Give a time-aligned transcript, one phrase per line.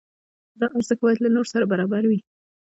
[0.59, 2.19] دا ارزښت باید له نورو سره برابر وي.